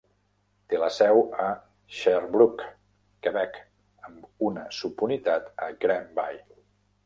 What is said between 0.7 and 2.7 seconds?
Té la seu a Sherbrooke,